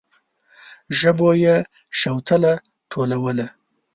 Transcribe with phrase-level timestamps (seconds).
[0.99, 1.55] ژبو يې
[1.99, 2.53] شوتله
[2.91, 3.47] ټولوله.